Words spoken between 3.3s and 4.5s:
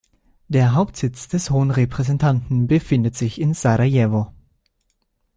in Sarajevo.